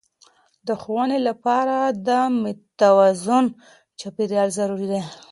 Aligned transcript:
د 0.67 0.69
ښوونې 0.81 1.19
لپاره 1.27 1.75
د 2.07 2.09
متوازن 2.41 3.45
چاپیریال 3.99 4.49
ضروري 4.57 4.87
دی. 4.91 5.01